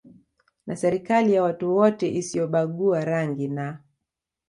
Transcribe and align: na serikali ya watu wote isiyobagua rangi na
na 0.67 0.75
serikali 0.75 1.33
ya 1.33 1.43
watu 1.43 1.75
wote 1.75 2.13
isiyobagua 2.15 3.05
rangi 3.05 3.47
na 3.47 3.79